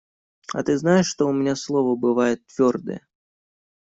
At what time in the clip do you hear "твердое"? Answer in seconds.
2.47-3.05